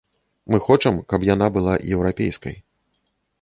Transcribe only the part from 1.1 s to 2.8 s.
каб яна была еўрапейскай.